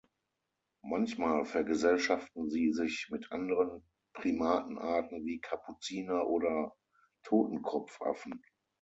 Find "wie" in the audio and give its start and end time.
5.25-5.39